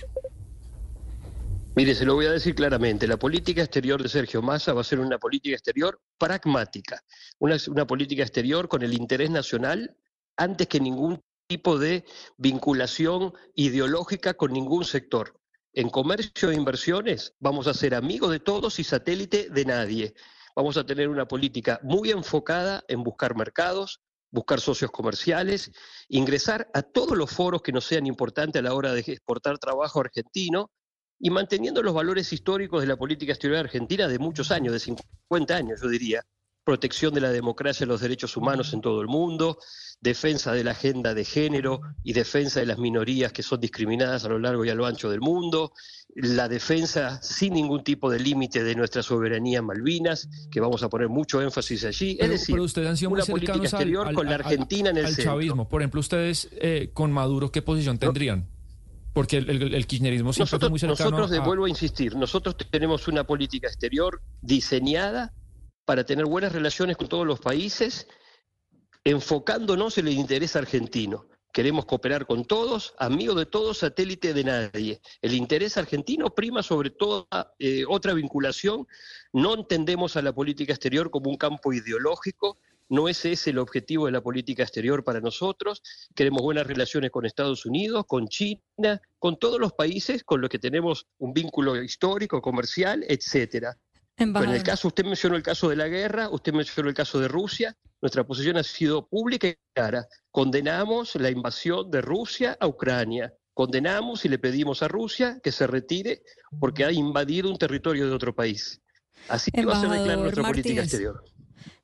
Mire, 1.82 1.96
se 1.96 2.06
lo 2.06 2.14
voy 2.14 2.28
a 2.28 2.32
decir 2.32 2.54
claramente, 2.54 3.08
la 3.08 3.18
política 3.18 3.64
exterior 3.64 4.04
de 4.04 4.08
Sergio 4.08 4.44
Massa 4.44 4.72
va 4.72 4.82
a 4.82 4.84
ser 4.84 5.00
una 5.00 5.18
política 5.18 5.56
exterior 5.56 6.00
pragmática, 6.20 7.04
una, 7.40 7.58
política 7.88 8.22
exterior 8.22 8.68
con 8.68 8.84
el 8.84 8.94
interés 8.94 9.32
nacional 9.32 9.98
antes 10.38 10.68
que 10.68 10.80
ningún 10.80 11.24
tipo 11.48 11.80
de 11.80 12.06
vinculación 12.38 13.34
ideológica 13.56 14.36
con 14.36 14.54
ningún 14.54 14.86
sector. 14.86 15.34
En 15.74 15.90
comercio 15.90 16.52
e 16.52 16.54
inversiones 16.54 17.34
vamos 17.40 17.66
a 17.66 17.74
ser 17.74 17.96
amigos 17.96 18.30
de 18.30 18.40
todos 18.40 18.78
y 18.78 18.84
satélite 18.84 19.50
de 19.50 19.66
nadie. 19.66 20.14
Vamos 20.56 20.78
a 20.78 20.86
tener 20.86 21.10
una 21.10 21.28
política 21.28 21.80
muy 21.82 22.12
enfocada 22.12 22.84
en 22.90 23.02
buscar 23.02 23.36
mercados, 23.36 24.02
buscar 24.30 24.62
socios 24.62 24.92
comerciales, 24.92 25.72
ingresar 26.10 26.70
a 26.76 26.84
todos 26.84 27.18
los 27.18 27.32
foros 27.32 27.64
que 27.64 27.72
nos 27.72 27.86
sean 27.86 28.06
importantes 28.06 28.60
a 28.60 28.64
la 28.64 28.76
hora 28.76 28.94
de 28.94 29.00
exportar 29.00 29.58
trabajo 29.58 30.00
argentino 30.00 30.70
y 31.22 31.30
manteniendo 31.30 31.84
los 31.84 31.94
valores 31.94 32.34
históricos 32.34 32.82
de 32.82 32.88
la 32.88 32.98
política 32.98 33.34
exterior 33.34 33.60
argentina 33.60 34.08
de 34.08 34.18
muchos 34.18 34.52
años, 34.52 34.74
de 34.74 34.80
50 34.80 35.56
años, 35.56 35.82
yo 35.82 35.88
diría. 35.88 36.26
Protección 36.64 37.14
de 37.14 37.22
la 37.22 37.32
democracia 37.32 37.86
y 37.86 37.88
los 37.88 38.02
derechos 38.02 38.38
humanos 38.38 38.74
en 38.74 38.82
todo 38.82 39.02
el 39.02 39.08
mundo, 39.08 39.58
defensa 40.00 40.54
de 40.54 40.64
la 40.64 40.72
agenda 40.72 41.16
de 41.16 41.26
género 41.26 41.82
y 42.04 42.14
defensa 42.14 42.60
de 42.60 42.68
las 42.68 42.78
minorías 42.78 43.34
que 43.34 43.42
son 43.42 43.60
discriminadas 43.60 44.26
a 44.26 44.30
lo 44.30 44.38
largo 44.38 44.64
y 44.64 44.70
a 44.70 44.76
lo 44.76 44.86
ancho 44.86 45.10
del 45.10 45.22
mundo, 45.22 45.74
la 46.14 46.48
defensa 46.48 47.20
sin 47.24 47.54
ningún 47.54 47.84
tipo 47.84 48.12
de 48.12 48.20
límite 48.20 48.64
de 48.64 48.76
nuestra 48.76 49.02
soberanía 49.02 49.64
Malvinas, 49.64 50.30
que 50.52 50.60
vamos 50.60 50.84
a 50.84 50.90
poner 50.90 51.10
mucho 51.10 51.42
énfasis 51.42 51.84
allí. 51.84 52.16
es 52.20 52.30
decir, 52.30 52.60
ustedes 52.60 52.90
han 52.90 52.98
sido 52.98 53.10
una 53.10 53.26
política 53.26 53.58
exterior 53.58 54.14
con 54.14 54.28
la 54.28 54.36
Argentina 54.36 54.92
en 54.92 54.98
el 54.98 55.16
chavismo. 55.16 55.68
Por 55.68 55.82
ejemplo, 55.82 56.00
ustedes 56.00 56.48
eh, 56.52 56.92
con 56.94 57.12
Maduro, 57.12 57.52
¿qué 57.52 57.64
posición 57.64 57.98
tendrían? 57.98 58.51
Porque 59.14 59.38
el, 59.38 59.88
kirchnerismo 59.88 60.32
siempre 60.32 60.52
nosotros, 60.52 60.70
muy 60.70 60.80
cercano 60.80 61.10
Nosotros, 61.10 61.38
a... 61.38 61.44
vuelvo 61.44 61.66
a 61.66 61.70
insistir, 61.70 62.16
nosotros 62.16 62.56
tenemos 62.70 63.08
una 63.08 63.26
política 63.26 63.68
exterior 63.68 64.22
diseñada 64.42 65.34
para 65.86 66.06
tener 66.06 66.26
buenas 66.26 66.54
relaciones 66.54 66.96
con 66.96 67.10
todos 67.10 67.28
los 67.28 67.40
países, 67.40 68.08
enfocándonos 69.04 69.98
en 69.98 70.08
el 70.08 70.14
interés 70.14 70.56
argentino. 70.56 71.26
Queremos 71.54 71.86
cooperar 71.86 72.26
con 72.26 72.46
todos, 72.46 72.94
amigos 72.98 73.36
de 73.36 73.46
todos, 73.46 73.80
satélite 73.80 74.34
de 74.34 74.44
nadie. 74.46 75.02
El 75.22 75.34
interés 75.34 75.76
argentino 75.76 76.30
prima 76.34 76.64
sobre 76.64 76.92
toda 76.92 77.54
eh, 77.60 77.84
otra 77.90 78.14
vinculación. 78.14 78.88
No 79.34 79.56
entendemos 79.56 80.16
a 80.16 80.22
la 80.22 80.32
política 80.32 80.72
exterior 80.72 81.12
como 81.12 81.30
un 81.30 81.36
campo 81.36 81.74
ideológico, 81.74 82.58
no 82.92 83.08
es 83.08 83.24
ese 83.24 83.52
el 83.52 83.58
objetivo 83.58 84.06
de 84.06 84.12
la 84.12 84.22
política 84.22 84.64
exterior 84.64 85.04
para 85.04 85.22
nosotros. 85.22 85.82
Queremos 86.14 86.42
buenas 86.42 86.68
relaciones 86.68 87.10
con 87.10 87.26
Estados 87.26 87.66
Unidos, 87.66 88.04
con 88.06 88.28
China, 88.28 89.02
con 89.18 89.40
todos 89.40 89.62
los 89.62 89.72
países 89.72 90.26
con 90.26 90.42
los 90.42 90.50
que 90.50 90.60
tenemos 90.60 91.08
un 91.18 91.34
vínculo 91.34 91.82
histórico, 91.82 92.42
comercial, 92.42 93.06
etcétera. 93.08 93.78
en 94.18 94.36
el 94.36 94.62
caso, 94.62 94.90
usted 94.90 95.06
mencionó 95.06 95.38
el 95.38 95.42
caso 95.42 95.70
de 95.70 95.78
la 95.78 95.88
guerra, 95.88 96.30
usted 96.30 96.52
mencionó 96.52 96.90
el 96.90 96.96
caso 96.96 97.18
de 97.20 97.30
Rusia. 97.30 97.78
Nuestra 98.02 98.26
posición 98.26 98.58
ha 98.58 98.64
sido 98.64 99.08
pública 99.08 99.48
y 99.48 99.56
clara. 99.74 100.06
Condenamos 100.30 101.16
la 101.16 101.30
invasión 101.30 101.90
de 101.90 102.02
Rusia 102.02 102.58
a 102.60 102.68
Ucrania. 102.68 103.34
Condenamos 103.54 104.26
y 104.26 104.30
le 104.30 104.38
pedimos 104.38 104.84
a 104.84 104.90
Rusia 104.90 105.40
que 105.42 105.54
se 105.54 105.66
retire 105.66 106.24
porque 106.60 106.84
ha 106.84 106.92
invadido 106.92 107.50
un 107.50 107.58
territorio 107.58 108.08
de 108.08 108.14
otro 108.14 108.36
país. 108.36 108.82
Así 109.30 109.50
que 109.50 109.64
va 109.66 109.78
a 109.78 109.80
ser 109.80 109.90
clara 109.90 110.18
nuestra 110.18 110.44
política 110.44 110.82
exterior. 110.82 111.24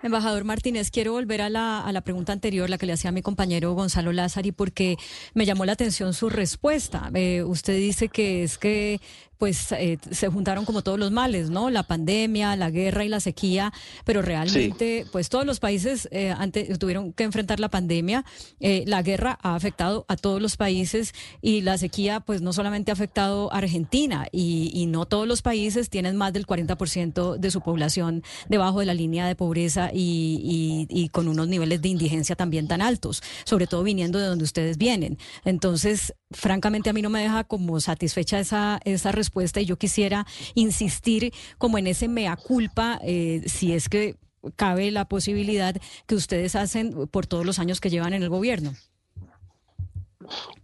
Embajador 0.01 0.43
Martínez, 0.43 0.91
quiero 0.91 1.13
volver 1.13 1.41
a 1.41 1.50
la, 1.50 2.01
pregunta 2.03 2.34
anterior, 2.34 2.69
la 2.69 2.77
que 2.77 2.86
le 2.86 2.93
hacía 2.93 3.10
a 3.10 3.13
mi 3.13 3.22
compañero 3.22 3.74
Gonzalo 3.74 4.13
Lázari, 4.13 4.51
porque 4.51 4.98
me 5.34 5.46
llamó 5.46 5.65
la 5.65 5.74
atención 5.74 6.13
su 6.13 6.29
respuesta. 6.29 7.10
Eh, 7.13 7.43
usted 7.43 7.77
dice 7.77 8.10
que 8.10 8.43
es 8.43 8.57
que 8.57 9.00
pues 9.38 9.72
eh, 9.72 9.98
se 10.12 10.27
juntaron 10.27 10.65
como 10.65 10.82
todos 10.82 11.00
los 11.00 11.12
males, 11.12 11.50
¿no? 11.50 11.70
La 11.70 11.84
pandemia, 11.84 12.56
la 12.56 12.70
guerra 12.70 13.06
y 13.06 13.10
la 13.10 13.20
sequía, 13.20 13.72
pero 14.03 14.22
realmente, 14.22 15.06
pues 15.12 15.29
todos 15.29 15.46
los 15.46 15.60
países 15.60 16.08
eh, 16.12 16.34
tuvieron 16.79 17.13
que 17.13 17.24
enfrentar 17.24 17.60
la 17.60 17.70
pandemia. 17.70 18.25
Eh, 18.60 18.84
la 18.88 19.01
guerra 19.01 19.38
ha 19.41 19.56
afectado 19.56 20.06
a 20.08 20.15
todos 20.15 20.41
los 20.41 20.58
países 20.58 21.13
y 21.41 21.62
la 21.62 21.77
sequía, 21.77 22.20
pues 22.20 22.41
no 22.41 22.53
solamente 22.53 22.91
ha 22.91 22.94
afectado 22.94 23.53
a 23.53 23.58
Argentina 23.58 24.27
y, 24.32 24.86
no 24.88 25.06
todos 25.06 25.27
los 25.27 25.41
países 25.41 25.89
tienen 25.89 26.15
más 26.15 26.32
del 26.32 26.48
40% 26.48 27.38
de 27.38 27.51
su 27.51 27.60
población 27.60 28.24
debajo 28.48 28.79
de 28.79 28.86
la 28.86 28.94
línea 28.94 29.27
de 29.27 29.36
pobreza 29.36 29.89
y, 29.94 30.88
y 30.89 31.10
con 31.10 31.27
unos 31.27 31.50
niveles 31.50 31.82
de 31.82 31.89
indigencia 31.89 32.38
también 32.38 32.70
tan 32.70 32.82
altos, 32.82 33.22
sobre 33.44 33.67
todo 33.67 33.84
viniendo 33.84 34.17
de 34.17 34.27
donde 34.27 34.46
ustedes 34.46 34.77
vienen. 34.77 35.17
Entonces, 35.44 36.13
francamente, 36.32 36.89
a 36.89 36.94
mí 36.94 37.01
no 37.01 37.10
me 37.10 37.22
deja 37.22 37.44
como 37.44 37.82
satisfecha 37.82 38.39
esa, 38.39 38.79
esa 38.86 39.12
respuesta 39.12 39.26
y 39.62 39.65
yo 39.65 39.77
quisiera 39.77 40.25
insistir 40.55 41.34
como 41.57 41.77
en 41.77 41.88
ese 41.88 42.07
mea 42.07 42.36
culpa, 42.36 43.00
eh, 43.03 43.41
si 43.46 43.74
es 43.74 43.89
que 43.89 44.15
cabe 44.55 44.91
la 44.91 45.05
posibilidad 45.05 45.75
que 46.05 46.15
ustedes 46.15 46.55
hacen 46.55 47.07
por 47.07 47.27
todos 47.27 47.46
los 47.46 47.60
años 47.60 47.81
que 47.81 47.89
llevan 47.89 48.13
en 48.13 48.24
el 48.24 48.29
gobierno. 48.29 48.74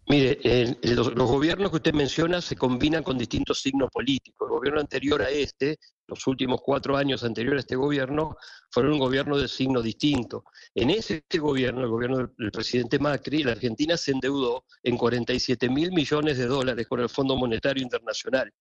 Mire, 0.08 0.78
los, 0.84 1.14
gobiernos 1.14 1.70
que 1.72 1.78
usted 1.78 1.94
menciona 1.94 2.42
se 2.42 2.56
combinan 2.56 3.04
con 3.04 3.18
distintos 3.18 3.62
signos 3.62 3.90
políticos. 3.92 4.48
El 4.48 4.58
gobierno 4.58 4.82
anterior 4.82 5.22
a 5.22 5.30
este, 5.30 5.80
los 6.08 6.28
últimos 6.28 6.62
cuatro 6.62 6.98
años 6.98 7.24
anteriores 7.24 7.60
a 7.60 7.62
este 7.62 7.76
gobierno, 7.76 8.36
fueron 8.70 8.94
un 8.94 9.00
gobierno 9.00 9.38
de 9.38 9.48
signo 9.48 9.82
distinto. 9.82 10.44
En 10.76 10.90
ese 10.90 11.24
gobierno, 11.40 11.82
el 11.82 11.90
gobierno 11.90 12.18
del, 12.38 12.52
presidente 12.52 13.00
Macri, 13.00 13.44
la 13.44 13.54
Argentina 13.54 13.96
se 13.96 14.12
endeudó 14.12 14.66
en 14.84 14.98
47 14.98 15.70
mil 15.70 15.92
millones 15.92 16.38
de 16.38 16.48
dólares 16.48 16.88
con 16.88 17.00
el 17.00 17.10
Fondo 17.10 17.36
Monetario 17.38 17.82
Internacional. 17.82 18.52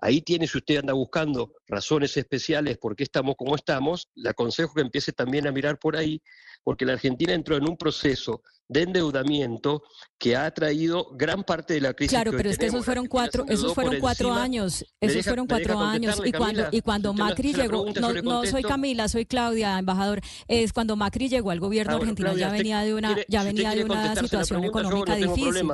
Ahí 0.00 0.22
tiene, 0.22 0.46
si 0.46 0.58
usted 0.58 0.78
anda 0.78 0.92
buscando 0.92 1.52
razones 1.66 2.16
especiales 2.16 2.78
por 2.78 2.96
qué 2.96 3.02
estamos 3.04 3.34
como 3.36 3.54
estamos, 3.56 4.08
le 4.14 4.30
aconsejo 4.30 4.74
que 4.74 4.80
empiece 4.80 5.12
también 5.12 5.46
a 5.46 5.52
mirar 5.52 5.78
por 5.78 5.96
ahí, 5.96 6.20
porque 6.64 6.86
la 6.86 6.94
Argentina 6.94 7.34
entró 7.34 7.56
en 7.56 7.68
un 7.68 7.76
proceso 7.76 8.42
de 8.72 8.82
endeudamiento 8.82 9.82
que 10.18 10.36
ha 10.36 10.48
traído 10.52 11.08
gran 11.14 11.42
parte 11.42 11.74
de 11.74 11.80
la 11.80 11.94
crisis. 11.94 12.12
Claro, 12.12 12.30
pero 12.36 12.48
es 12.48 12.56
que 12.56 12.66
esos 12.66 12.84
fueron 12.84 13.08
cuatro, 13.08 13.44
esos 13.48 13.74
fueron 13.74 13.98
cuatro 13.98 14.32
años, 14.32 14.84
esos 15.00 15.24
fueron 15.24 15.48
cuatro 15.48 15.80
años 15.80 16.22
y 16.24 16.30
cuando 16.30 16.68
y 16.70 16.80
cuando 16.80 17.12
Macri 17.12 17.52
llegó, 17.52 17.86
no, 18.22 18.46
soy 18.46 18.62
Camila, 18.62 19.08
soy 19.08 19.26
Claudia, 19.26 19.78
embajador, 19.78 20.20
es 20.46 20.72
cuando 20.72 20.94
Macri 20.94 21.28
llegó 21.28 21.50
al 21.50 21.58
gobierno 21.58 21.94
ah, 21.94 21.96
argentino 21.96 22.36
ya 22.36 22.50
venía 22.50 22.80
de 22.82 22.94
una 22.94 23.16
ya 23.28 23.42
venía 23.42 23.74
de 23.74 23.84
una 23.84 24.14
situación 24.14 24.64
económica 24.64 25.16
difícil. 25.16 25.66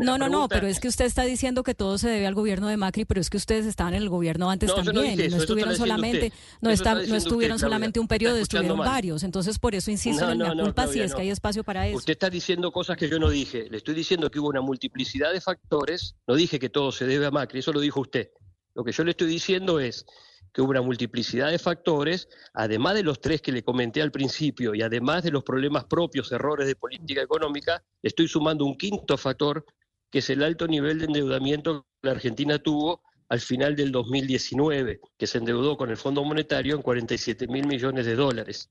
no, 0.00 0.16
no, 0.16 0.28
no, 0.30 0.48
pero 0.48 0.66
es 0.66 0.80
que 0.80 0.88
usted 0.88 1.04
está 1.04 1.24
diciendo 1.24 1.62
que 1.62 1.74
todo 1.74 1.98
se 1.98 2.08
debe 2.08 2.26
al 2.26 2.34
gobierno 2.34 2.68
de 2.68 2.78
Macri, 2.78 3.04
pero 3.04 3.20
es 3.20 3.28
que 3.28 3.36
ustedes 3.36 3.66
estaban 3.66 3.92
en 3.92 4.02
el 4.02 4.08
gobierno 4.08 4.50
antes 4.50 4.74
también, 4.74 5.30
no, 5.30 5.36
estuvieron 5.36 5.76
solamente 5.76 6.32
no 6.62 6.70
no 6.70 7.16
estuvieron 7.16 7.58
solamente 7.58 8.00
un 8.00 8.08
periodo, 8.08 8.38
estuvieron 8.38 8.78
varios, 8.78 9.22
entonces 9.22 9.58
por 9.58 9.74
eso 9.74 9.90
insisto 9.90 10.30
en 10.30 10.38
la 10.38 10.54
culpa 10.54 10.86
si 10.86 11.00
es 11.00 11.14
que 11.14 11.20
hay 11.20 11.30
espacio 11.30 11.62
para 11.62 11.86
eso 11.86 12.00
diciendo 12.32 12.72
cosas 12.72 12.96
que 12.96 13.08
yo 13.08 13.18
no 13.18 13.30
dije. 13.30 13.68
Le 13.70 13.76
estoy 13.76 13.94
diciendo 13.94 14.30
que 14.30 14.40
hubo 14.40 14.48
una 14.48 14.60
multiplicidad 14.60 15.32
de 15.32 15.40
factores. 15.40 16.16
No 16.26 16.34
dije 16.34 16.58
que 16.58 16.68
todo 16.68 16.90
se 16.90 17.06
debe 17.06 17.26
a 17.26 17.30
Macri, 17.30 17.60
eso 17.60 17.72
lo 17.72 17.80
dijo 17.80 18.00
usted. 18.00 18.30
Lo 18.74 18.82
que 18.82 18.92
yo 18.92 19.04
le 19.04 19.10
estoy 19.12 19.28
diciendo 19.28 19.78
es 19.78 20.06
que 20.52 20.60
hubo 20.60 20.70
una 20.70 20.82
multiplicidad 20.82 21.50
de 21.50 21.58
factores, 21.58 22.28
además 22.52 22.94
de 22.94 23.02
los 23.02 23.20
tres 23.20 23.40
que 23.40 23.52
le 23.52 23.62
comenté 23.62 24.02
al 24.02 24.10
principio 24.10 24.74
y 24.74 24.82
además 24.82 25.22
de 25.22 25.30
los 25.30 25.44
problemas 25.44 25.84
propios, 25.84 26.32
errores 26.32 26.66
de 26.66 26.76
política 26.76 27.22
económica, 27.22 27.82
estoy 28.02 28.28
sumando 28.28 28.64
un 28.64 28.76
quinto 28.76 29.16
factor, 29.16 29.64
que 30.10 30.18
es 30.18 30.30
el 30.30 30.42
alto 30.42 30.66
nivel 30.66 30.98
de 30.98 31.06
endeudamiento 31.06 31.86
que 32.00 32.08
la 32.08 32.12
Argentina 32.12 32.58
tuvo 32.58 33.02
al 33.28 33.40
final 33.40 33.76
del 33.76 33.92
2019, 33.92 35.00
que 35.16 35.26
se 35.26 35.38
endeudó 35.38 35.76
con 35.78 35.90
el 35.90 35.96
Fondo 35.96 36.22
Monetario 36.22 36.76
en 36.76 36.82
47 36.82 37.46
mil 37.48 37.66
millones 37.66 38.04
de 38.04 38.14
dólares. 38.14 38.70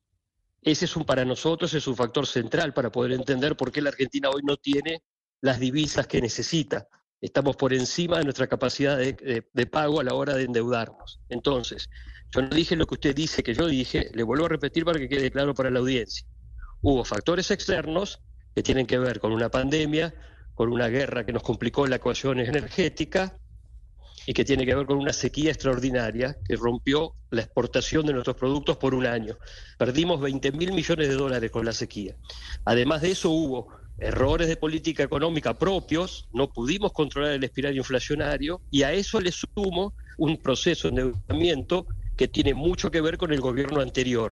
Ese 0.62 0.86
es 0.86 0.96
un, 0.96 1.06
para 1.06 1.26
nosotros 1.26 1.74
es 1.74 1.88
un 1.88 1.96
factor 1.96 2.28
central 2.28 2.74
para 2.74 2.92
poder 2.92 3.14
entender 3.14 3.58
por 3.58 3.72
qué 3.72 3.82
la 3.82 3.90
Argentina 3.90 4.30
hoy 4.30 4.42
no 4.44 4.58
tiene 4.58 5.04
las 5.42 5.60
divisas 5.60 6.06
que 6.06 6.22
necesita. 6.22 6.88
Estamos 7.20 7.56
por 7.56 7.74
encima 7.74 8.20
de 8.20 8.24
nuestra 8.24 8.48
capacidad 8.48 8.98
de, 8.98 9.44
de, 9.52 9.66
pago 9.66 10.00
a 10.00 10.04
la 10.04 10.14
hora 10.14 10.36
de 10.36 10.44
endeudarnos. 10.44 11.20
Entonces, 11.30 11.90
yo 12.32 12.42
no 12.42 12.50
dije 12.50 12.76
lo 12.76 12.86
que 12.86 12.96
usted 12.96 13.16
dice 13.16 13.44
que 13.44 13.54
yo 13.54 13.68
dije, 13.68 14.12
le 14.14 14.24
vuelvo 14.24 14.46
a 14.46 14.50
repetir 14.50 14.86
para 14.86 15.00
que 15.00 15.10
quede 15.10 15.32
claro 15.32 15.54
para 15.54 15.72
la 15.72 15.80
audiencia. 15.80 16.28
Hubo 16.82 17.04
factores 17.04 17.50
externos 17.52 18.22
que 18.56 18.64
tienen 18.64 18.86
que 18.86 19.00
ver 19.00 19.20
con 19.20 19.32
una 19.32 19.50
pandemia, 19.50 20.14
con 20.54 20.72
una 20.72 20.88
guerra 20.90 21.26
que 21.26 21.34
nos 21.34 21.44
complicó 21.44 21.88
la 21.88 21.98
ecuación 21.98 22.40
energética, 22.40 23.38
y 24.26 24.34
que 24.34 24.46
tiene 24.46 24.66
que 24.66 24.76
ver 24.76 24.86
con 24.86 24.98
una 24.98 25.14
sequía 25.14 25.52
extraordinaria 25.52 26.38
que 26.48 26.56
rompió 26.56 27.16
la 27.30 27.42
exportación 27.42 28.06
de 28.06 28.14
nuestros 28.14 28.36
productos 28.36 28.78
por 28.78 28.94
un 28.94 29.06
año. 29.06 29.38
Perdimos 29.78 30.22
20 30.22 30.52
mil 30.52 30.72
millones 30.74 31.08
de 31.08 31.16
dólares 31.16 31.52
con 31.52 31.66
la 31.66 31.74
sequía. 31.74 32.16
Además 32.66 33.02
de 33.02 33.12
eso 33.12 33.30
hubo 33.30 33.70
errores 33.98 34.48
de 34.48 34.58
política 34.58 35.04
económica 35.04 35.58
propios, 35.58 36.28
no 36.34 36.52
pudimos 36.52 36.92
controlar 36.92 37.34
el 37.34 37.44
espiral 37.44 37.76
inflacionario 37.78 38.62
y 38.72 38.84
a 38.84 38.94
eso 38.94 39.20
le 39.20 39.32
sumo 39.32 39.94
un 40.18 40.38
proceso 40.38 40.90
de 40.90 41.02
endeudamiento 41.02 41.88
que 42.18 42.28
tiene 42.28 42.54
mucho 42.54 42.92
que 42.92 43.02
ver 43.02 43.18
con 43.18 43.32
el 43.32 43.42
gobierno 43.42 43.80
anterior. 43.80 44.32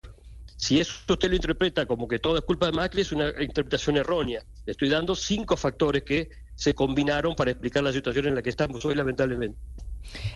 Si 0.57 0.79
eso 0.79 0.93
usted 1.07 1.29
lo 1.29 1.35
interpreta 1.35 1.85
como 1.85 2.07
que 2.07 2.19
todo 2.19 2.37
es 2.37 2.43
culpa 2.43 2.65
de 2.65 2.73
Macri, 2.73 3.01
es 3.01 3.11
una 3.11 3.29
interpretación 3.41 3.97
errónea. 3.97 4.43
Le 4.65 4.71
estoy 4.71 4.89
dando 4.89 5.15
cinco 5.15 5.55
factores 5.55 6.03
que 6.03 6.29
se 6.59 6.75
combinaron 6.75 7.35
para 7.35 7.51
explicar 7.51 7.83
la 7.83 7.93
situación 7.93 8.27
en 8.27 8.35
la 8.35 8.41
que 8.41 8.49
estamos 8.49 8.83
hoy, 8.83 8.93
lamentablemente. 8.93 9.57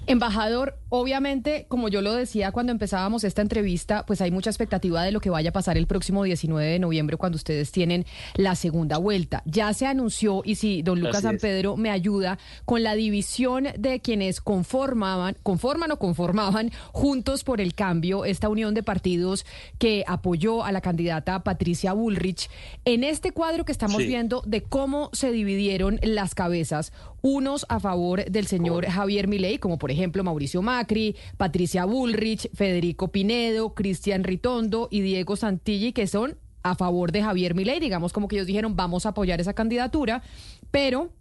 Embajador, 0.06 0.78
obviamente, 0.90 1.66
como 1.68 1.88
yo 1.88 2.02
lo 2.02 2.14
decía 2.14 2.52
cuando 2.52 2.72
empezábamos 2.72 3.24
esta 3.24 3.42
entrevista, 3.42 4.06
pues 4.06 4.22
hay 4.22 4.32
mucha 4.32 4.50
expectativa 4.50 5.04
de 5.04 5.12
lo 5.12 5.22
que 5.22 5.30
vaya 5.30 5.50
a 5.50 5.54
pasar 5.54 5.78
el 5.78 5.88
próximo 5.88 6.24
19 6.24 6.66
de 6.66 6.80
noviembre 6.80 7.18
cuando 7.18 7.36
ustedes 7.36 7.72
tienen 7.72 8.06
la 8.36 8.56
segunda 8.56 8.98
vuelta. 8.98 9.44
Ya 9.46 9.74
se 9.74 9.86
anunció, 9.86 10.42
y 10.44 10.56
si 10.56 10.82
don 10.82 11.00
Lucas 11.00 11.22
San 11.22 11.38
Pedro 11.38 11.78
me 11.78 11.90
ayuda, 11.90 12.38
con 12.66 12.84
la 12.84 12.96
división 12.96 13.68
de 13.78 14.00
quienes 14.02 14.42
conformaban, 14.42 15.38
conforman 15.44 15.92
o 15.92 16.00
conformaban 16.00 16.72
Juntos 16.92 17.44
por 17.44 17.62
el 17.62 17.74
Cambio, 17.74 18.26
esta 18.26 18.50
unión 18.50 18.74
de 18.74 18.84
partidos 18.84 19.46
que 19.80 20.04
apoyó 20.08 20.64
a 20.64 20.72
la 20.72 20.82
candidata 20.82 21.44
Patricia 21.44 21.94
Bullrich. 21.94 22.50
En 22.86 23.04
este 23.04 23.32
cuadro 23.32 23.66
que 23.66 23.72
estamos 23.72 23.98
viendo 23.98 24.44
de 24.46 24.62
cómo 24.62 25.10
se 25.14 25.32
dividieron 25.32 26.00
las 26.02 26.36
cabezas, 26.36 26.92
unos 27.22 27.66
a 27.70 27.80
favor 27.80 28.26
del 28.26 28.48
señor 28.48 28.86
Javier 28.86 29.28
Milei, 29.28 29.58
como 29.64 29.78
por 29.78 29.92
ejemplo 29.92 30.26
Mauricio 30.26 30.62
Macri, 30.62 31.16
Patricia 31.38 31.86
Bullrich, 31.86 32.50
Federico 32.54 33.14
Pinedo, 33.14 33.74
Cristian 33.74 34.26
Ritondo 34.26 34.90
y 34.92 35.00
Diego 35.00 35.38
Santilli, 35.38 35.94
que 35.94 36.06
son 36.06 36.38
a 36.64 36.76
favor 36.76 37.14
de 37.14 37.24
Javier 37.24 37.56
Milei, 37.56 37.80
digamos 37.80 38.12
como 38.12 38.28
que 38.28 38.36
ellos 38.36 38.48
dijeron 38.48 38.76
vamos 38.76 39.06
a 39.06 39.10
apoyar 39.10 39.40
esa 39.40 39.54
candidatura, 39.54 40.22
pero 40.70 41.12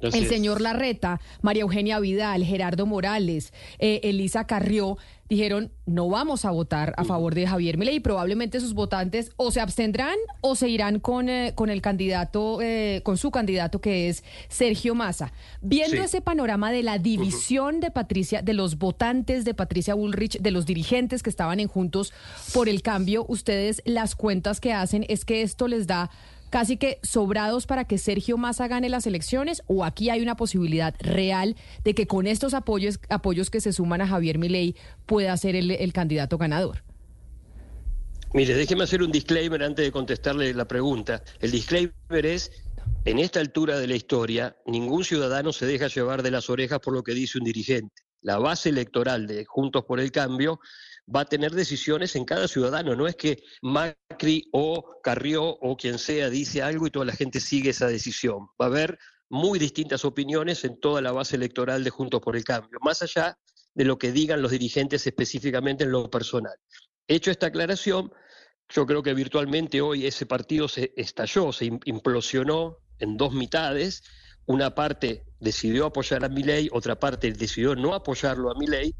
el 0.00 0.26
señor 0.26 0.60
Larreta, 0.60 1.20
María 1.42 1.62
Eugenia 1.62 1.98
Vidal, 2.00 2.44
Gerardo 2.44 2.86
Morales, 2.86 3.52
eh, 3.78 4.00
Elisa 4.04 4.46
Carrió, 4.46 4.96
dijeron 5.28 5.70
no 5.86 6.08
vamos 6.08 6.44
a 6.44 6.50
votar 6.50 6.94
a 6.96 7.04
favor 7.04 7.34
de 7.34 7.46
Javier 7.46 7.76
Milei 7.76 7.96
y 7.96 8.00
probablemente 8.00 8.60
sus 8.60 8.74
votantes 8.74 9.32
o 9.36 9.50
se 9.50 9.60
abstendrán 9.60 10.16
o 10.40 10.54
se 10.54 10.68
irán 10.68 11.00
con, 11.00 11.28
eh, 11.28 11.52
con 11.54 11.70
el 11.70 11.82
candidato, 11.82 12.60
eh, 12.62 13.02
con 13.04 13.18
su 13.18 13.30
candidato 13.30 13.80
que 13.80 14.08
es 14.08 14.24
Sergio 14.48 14.94
Massa. 14.94 15.32
Viendo 15.60 16.02
ese 16.02 16.20
panorama 16.20 16.72
de 16.72 16.82
la 16.82 16.98
división 16.98 17.80
de 17.80 17.90
Patricia, 17.90 18.42
de 18.42 18.54
los 18.54 18.78
votantes 18.78 19.44
de 19.44 19.54
Patricia 19.54 19.94
Bullrich, 19.94 20.38
de 20.40 20.50
los 20.50 20.66
dirigentes 20.66 21.22
que 21.22 21.30
estaban 21.30 21.60
en 21.60 21.68
Juntos 21.68 22.12
por 22.52 22.68
el 22.68 22.82
Cambio, 22.82 23.24
ustedes 23.28 23.82
las 23.84 24.14
cuentas 24.14 24.60
que 24.60 24.72
hacen 24.72 25.04
es 25.08 25.24
que 25.24 25.42
esto 25.42 25.68
les 25.68 25.86
da 25.86 26.10
casi 26.50 26.76
que 26.76 26.98
sobrados 27.02 27.66
para 27.66 27.84
que 27.84 27.98
Sergio 27.98 28.36
Massa 28.36 28.68
gane 28.68 28.88
las 28.88 29.06
elecciones 29.06 29.62
o 29.66 29.84
aquí 29.84 30.10
hay 30.10 30.20
una 30.20 30.36
posibilidad 30.36 30.94
real 31.00 31.56
de 31.84 31.94
que 31.94 32.06
con 32.06 32.26
estos 32.26 32.54
apoyos, 32.54 33.00
apoyos 33.08 33.50
que 33.50 33.60
se 33.60 33.72
suman 33.72 34.00
a 34.00 34.06
Javier 34.06 34.38
Milei 34.38 34.74
pueda 35.06 35.36
ser 35.36 35.56
el, 35.56 35.70
el 35.70 35.92
candidato 35.92 36.38
ganador? 36.38 36.82
Mire, 38.34 38.54
déjeme 38.54 38.84
hacer 38.84 39.02
un 39.02 39.10
disclaimer 39.10 39.62
antes 39.62 39.84
de 39.84 39.92
contestarle 39.92 40.52
la 40.52 40.68
pregunta. 40.68 41.22
El 41.40 41.50
disclaimer 41.50 42.26
es, 42.26 42.52
en 43.06 43.18
esta 43.18 43.40
altura 43.40 43.78
de 43.78 43.86
la 43.86 43.96
historia, 43.96 44.56
ningún 44.66 45.02
ciudadano 45.02 45.52
se 45.52 45.64
deja 45.64 45.88
llevar 45.88 46.22
de 46.22 46.30
las 46.30 46.50
orejas 46.50 46.80
por 46.80 46.92
lo 46.92 47.02
que 47.02 47.14
dice 47.14 47.38
un 47.38 47.44
dirigente. 47.44 48.02
La 48.20 48.38
base 48.38 48.68
electoral 48.68 49.26
de 49.26 49.44
Juntos 49.46 49.84
por 49.84 49.98
el 49.98 50.10
Cambio 50.10 50.60
va 51.14 51.20
a 51.20 51.24
tener 51.24 51.52
decisiones 51.52 52.16
en 52.16 52.24
cada 52.24 52.48
ciudadano. 52.48 52.94
No 52.94 53.06
es 53.06 53.16
que 53.16 53.42
Macri 53.62 54.48
o 54.52 55.00
Carrió 55.02 55.44
o 55.44 55.76
quien 55.76 55.98
sea 55.98 56.30
dice 56.30 56.62
algo 56.62 56.86
y 56.86 56.90
toda 56.90 57.06
la 57.06 57.16
gente 57.16 57.40
sigue 57.40 57.70
esa 57.70 57.86
decisión. 57.86 58.48
Va 58.60 58.66
a 58.66 58.68
haber 58.68 58.98
muy 59.30 59.58
distintas 59.58 60.04
opiniones 60.04 60.64
en 60.64 60.78
toda 60.80 61.00
la 61.00 61.12
base 61.12 61.36
electoral 61.36 61.84
de 61.84 61.90
Juntos 61.90 62.20
por 62.20 62.36
el 62.36 62.44
Cambio, 62.44 62.78
más 62.82 63.02
allá 63.02 63.38
de 63.74 63.84
lo 63.84 63.98
que 63.98 64.12
digan 64.12 64.42
los 64.42 64.50
dirigentes 64.50 65.06
específicamente 65.06 65.84
en 65.84 65.92
lo 65.92 66.10
personal. 66.10 66.54
Hecho 67.06 67.30
esta 67.30 67.46
aclaración, 67.46 68.12
yo 68.68 68.86
creo 68.86 69.02
que 69.02 69.14
virtualmente 69.14 69.80
hoy 69.80 70.06
ese 70.06 70.26
partido 70.26 70.68
se 70.68 70.92
estalló, 70.96 71.52
se 71.52 71.66
implosionó 71.84 72.78
en 72.98 73.16
dos 73.16 73.32
mitades 73.32 74.02
una 74.46 74.74
parte 74.74 75.24
decidió 75.40 75.86
apoyar 75.86 76.24
a 76.24 76.28
Milei, 76.28 76.70
otra 76.72 76.98
parte 76.98 77.30
decidió 77.32 77.76
no 77.76 77.94
apoyarlo 77.94 78.50
a 78.50 78.54
Milei, 78.58 78.94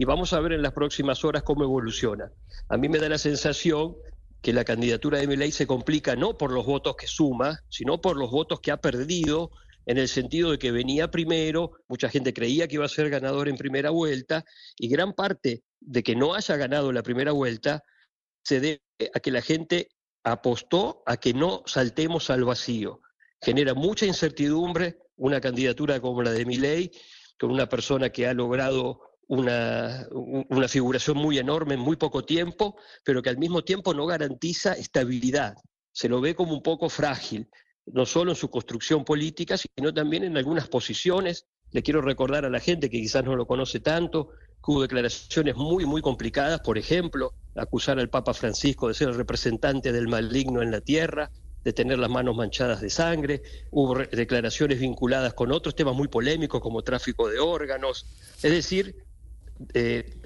y 0.00 0.06
vamos 0.06 0.32
a 0.32 0.40
ver 0.40 0.54
en 0.54 0.62
las 0.62 0.72
próximas 0.72 1.26
horas 1.26 1.42
cómo 1.42 1.62
evoluciona. 1.62 2.32
A 2.70 2.78
mí 2.78 2.88
me 2.88 2.98
da 2.98 3.10
la 3.10 3.18
sensación 3.18 3.96
que 4.40 4.54
la 4.54 4.64
candidatura 4.64 5.18
de 5.18 5.26
Milei 5.26 5.52
se 5.52 5.66
complica 5.66 6.16
no 6.16 6.38
por 6.38 6.52
los 6.52 6.64
votos 6.64 6.96
que 6.96 7.06
suma, 7.06 7.60
sino 7.68 8.00
por 8.00 8.16
los 8.16 8.30
votos 8.30 8.60
que 8.60 8.70
ha 8.70 8.78
perdido 8.78 9.50
en 9.84 9.98
el 9.98 10.08
sentido 10.08 10.52
de 10.52 10.58
que 10.58 10.72
venía 10.72 11.10
primero, 11.10 11.72
mucha 11.86 12.08
gente 12.08 12.32
creía 12.32 12.66
que 12.66 12.76
iba 12.76 12.86
a 12.86 12.88
ser 12.88 13.10
ganador 13.10 13.46
en 13.50 13.58
primera 13.58 13.90
vuelta, 13.90 14.46
y 14.78 14.88
gran 14.88 15.12
parte 15.12 15.64
de 15.80 16.02
que 16.02 16.16
no 16.16 16.32
haya 16.32 16.56
ganado 16.56 16.92
la 16.92 17.02
primera 17.02 17.32
vuelta 17.32 17.84
se 18.42 18.58
debe 18.58 18.80
a 19.12 19.20
que 19.20 19.30
la 19.30 19.42
gente 19.42 19.90
apostó 20.24 21.02
a 21.04 21.18
que 21.18 21.34
no 21.34 21.62
saltemos 21.66 22.30
al 22.30 22.44
vacío. 22.44 23.02
Genera 23.42 23.74
mucha 23.74 24.06
incertidumbre 24.06 24.96
una 25.16 25.42
candidatura 25.42 26.00
como 26.00 26.22
la 26.22 26.30
de 26.30 26.46
Milei, 26.46 26.90
con 27.38 27.50
una 27.50 27.68
persona 27.68 28.08
que 28.08 28.26
ha 28.26 28.32
logrado 28.32 29.09
una, 29.30 30.08
una, 30.10 30.66
figuración 30.66 31.16
muy 31.16 31.38
enorme 31.38 31.74
en 31.74 31.80
muy 31.80 31.94
poco 31.94 32.24
tiempo, 32.24 32.76
pero 33.04 33.22
que 33.22 33.30
al 33.30 33.38
mismo 33.38 33.62
tiempo 33.62 33.94
no 33.94 34.04
garantiza 34.04 34.72
estabilidad. 34.72 35.54
Se 35.92 36.08
lo 36.08 36.20
ve 36.20 36.34
como 36.34 36.52
un 36.52 36.64
poco 36.64 36.88
frágil, 36.88 37.48
no 37.86 38.06
solo 38.06 38.32
en 38.32 38.36
su 38.36 38.50
construcción 38.50 39.04
política, 39.04 39.56
sino 39.56 39.94
también 39.94 40.24
en 40.24 40.36
algunas 40.36 40.66
posiciones. 40.66 41.46
Le 41.70 41.80
quiero 41.84 42.02
recordar 42.02 42.44
a 42.44 42.50
la 42.50 42.58
gente 42.58 42.90
que 42.90 43.00
quizás 43.00 43.22
no 43.24 43.36
lo 43.36 43.46
conoce 43.46 43.78
tanto, 43.78 44.30
que 44.30 44.72
hubo 44.72 44.82
declaraciones 44.82 45.54
muy, 45.54 45.86
muy 45.86 46.02
complicadas, 46.02 46.60
por 46.62 46.76
ejemplo, 46.76 47.32
acusar 47.54 48.00
al 48.00 48.10
Papa 48.10 48.34
Francisco 48.34 48.88
de 48.88 48.94
ser 48.94 49.10
el 49.10 49.14
representante 49.14 49.92
del 49.92 50.08
maligno 50.08 50.60
en 50.60 50.72
la 50.72 50.80
tierra, 50.80 51.30
de 51.62 51.72
tener 51.72 52.00
las 52.00 52.10
manos 52.10 52.34
manchadas 52.34 52.80
de 52.80 52.90
sangre, 52.90 53.42
hubo 53.70 53.94
declaraciones 53.96 54.80
vinculadas 54.80 55.34
con 55.34 55.52
otros 55.52 55.76
temas 55.76 55.94
muy 55.94 56.08
polémicos 56.08 56.60
como 56.60 56.82
tráfico 56.82 57.28
de 57.28 57.38
órganos, 57.38 58.06
es 58.42 58.50
decir, 58.50 58.96
eh, 59.74 60.16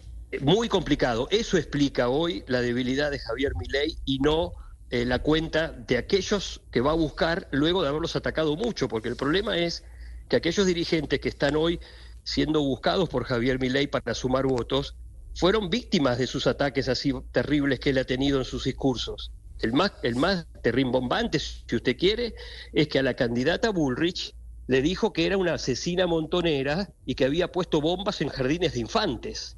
muy 0.41 0.69
complicado. 0.69 1.29
Eso 1.31 1.57
explica 1.57 2.09
hoy 2.09 2.45
la 2.47 2.61
debilidad 2.61 3.11
de 3.11 3.19
Javier 3.19 3.53
Milei 3.57 3.97
y 4.05 4.19
no 4.19 4.53
eh, 4.91 5.05
la 5.05 5.21
cuenta 5.21 5.69
de 5.73 5.97
aquellos 5.97 6.61
que 6.71 6.81
va 6.81 6.93
a 6.93 6.95
buscar 6.95 7.49
luego 7.51 7.83
de 7.83 7.89
haberlos 7.89 8.17
atacado 8.17 8.57
mucho, 8.57 8.89
porque 8.89 9.09
el 9.09 9.17
problema 9.17 9.59
es 9.59 9.85
que 10.29 10.37
aquellos 10.37 10.67
dirigentes 10.67 11.21
que 11.21 11.29
están 11.29 11.57
hoy 11.57 11.81
siendo 12.23 12.61
buscados 12.61 13.09
por 13.09 13.25
Javier 13.25 13.59
Milei 13.59 13.87
para 13.87 14.15
sumar 14.15 14.47
votos 14.47 14.97
fueron 15.35 15.69
víctimas 15.69 16.19
de 16.19 16.27
sus 16.27 16.47
ataques 16.47 16.89
así 16.89 17.13
terribles 17.33 17.81
que 17.81 17.91
él 17.91 17.99
ha 17.99 18.05
tenido 18.05 18.39
en 18.39 18.45
sus 18.45 18.65
discursos. 18.65 19.33
El 19.61 19.73
más, 19.73 19.93
el 20.03 20.17
más 20.17 20.47
si 21.67 21.77
usted 21.77 21.97
quiere, 21.97 22.35
es 22.73 22.89
que 22.89 22.99
a 22.99 23.03
la 23.03 23.15
candidata 23.15 23.71
Bullrich 23.71 24.35
le 24.67 24.83
dijo 24.83 25.13
que 25.13 25.27
era 25.27 25.37
una 25.37 25.55
asesina 25.55 26.07
montonera 26.07 26.91
y 27.05 27.15
que 27.15 27.25
había 27.25 27.53
puesto 27.53 27.81
bombas 27.81 28.21
en 28.21 28.29
jardines 28.29 28.75
de 28.75 28.81
infantes. 28.81 29.57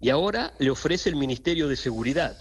Y 0.00 0.10
ahora 0.10 0.52
le 0.58 0.70
ofrece 0.70 1.08
el 1.08 1.16
Ministerio 1.16 1.68
de 1.68 1.76
Seguridad. 1.76 2.36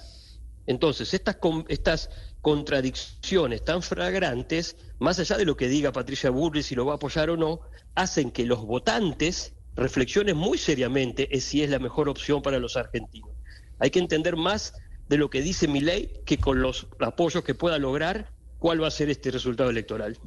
Entonces, 0.66 1.14
estas, 1.14 1.38
estas 1.68 2.10
contradicciones 2.42 3.64
tan 3.64 3.82
flagrantes, 3.82 4.76
más 5.00 5.20
allá 5.20 5.38
de 5.38 5.46
lo 5.46 5.58
que 5.58 5.68
diga 5.68 5.92
Patricia 5.92 6.30
Burri, 6.30 6.64
si 6.64 6.76
lo 6.76 6.86
va 6.86 6.94
a 6.94 6.96
apoyar 6.96 7.30
o 7.30 7.38
no, 7.38 7.62
hacen 7.96 8.32
que 8.32 8.46
los 8.46 8.66
votantes 8.66 9.54
reflexionen 9.76 10.38
muy 10.38 10.58
seriamente 10.58 11.28
si 11.42 11.64
es 11.64 11.70
la 11.70 11.80
mejor 11.80 12.10
opción 12.10 12.42
para 12.42 12.60
los 12.60 12.78
argentinos. 12.78 13.32
Hay 13.80 13.90
que 13.90 14.00
entender 14.00 14.36
más 14.36 14.74
de 15.10 15.18
lo 15.18 15.30
que 15.30 15.42
dice 15.42 15.68
mi 15.68 15.82
ley 15.82 16.12
que 16.26 16.38
con 16.38 16.62
los 16.62 16.88
apoyos 17.00 17.44
que 17.44 17.56
pueda 17.56 17.78
lograr 17.78 18.33
cuál 18.64 18.82
va 18.82 18.88
a 18.88 18.92
ser 18.92 19.10
este 19.10 19.30
resultado 19.30 19.70
electoral. 19.70 20.18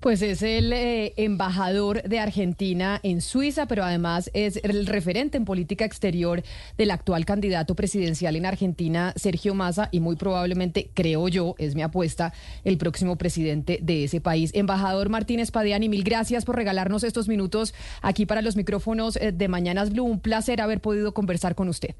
Pues 0.00 0.20
es 0.20 0.42
el 0.42 0.72
eh, 0.72 1.14
embajador 1.16 2.02
de 2.02 2.18
Argentina 2.18 2.98
en 3.04 3.20
Suiza, 3.20 3.66
pero 3.66 3.84
además 3.84 4.32
es 4.34 4.58
el 4.64 4.84
referente 4.84 5.36
en 5.36 5.44
política 5.44 5.84
exterior 5.84 6.42
del 6.76 6.90
actual 6.90 7.24
candidato 7.24 7.76
presidencial 7.76 8.34
en 8.34 8.46
Argentina, 8.46 9.12
Sergio 9.14 9.54
Massa, 9.54 9.90
y 9.92 10.00
muy 10.00 10.16
probablemente, 10.16 10.90
creo 10.92 11.28
yo, 11.28 11.54
es 11.56 11.76
mi 11.76 11.82
apuesta, 11.82 12.32
el 12.64 12.78
próximo 12.78 13.14
presidente 13.14 13.78
de 13.80 14.02
ese 14.02 14.20
país. 14.20 14.50
Embajador 14.54 15.08
Martínez 15.08 15.52
Padiani, 15.52 15.88
mil 15.88 16.02
gracias 16.02 16.44
por 16.44 16.56
regalarnos 16.56 17.04
estos 17.04 17.28
minutos 17.28 17.74
aquí 18.00 18.26
para 18.26 18.42
los 18.42 18.56
micrófonos 18.56 19.14
eh, 19.14 19.30
de 19.30 19.46
Mañanas 19.46 19.92
Blue. 19.92 20.02
Un 20.02 20.18
placer 20.18 20.60
haber 20.60 20.80
podido 20.80 21.14
conversar 21.14 21.54
con 21.54 21.68
usted. 21.68 21.94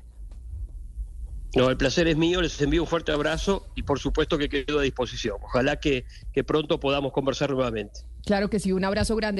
No, 1.54 1.68
el 1.68 1.76
placer 1.76 2.08
es 2.08 2.16
mío, 2.16 2.40
les 2.40 2.58
envío 2.62 2.82
un 2.82 2.88
fuerte 2.88 3.12
abrazo 3.12 3.66
y 3.74 3.82
por 3.82 3.98
supuesto 3.98 4.38
que 4.38 4.48
quedo 4.48 4.78
a 4.78 4.82
disposición. 4.82 5.36
Ojalá 5.42 5.80
que, 5.80 6.06
que 6.32 6.44
pronto 6.44 6.80
podamos 6.80 7.12
conversar 7.12 7.50
nuevamente. 7.50 8.00
Claro 8.24 8.48
que 8.48 8.58
sí, 8.58 8.72
un 8.72 8.84
abrazo 8.84 9.16
grande. 9.16 9.30